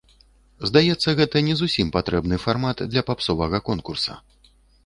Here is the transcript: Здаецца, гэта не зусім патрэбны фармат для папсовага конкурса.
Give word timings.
Здаецца, 0.69 1.13
гэта 1.19 1.37
не 1.49 1.53
зусім 1.59 1.93
патрэбны 1.97 2.41
фармат 2.47 2.77
для 2.95 3.07
папсовага 3.11 3.57
конкурса. 3.69 4.19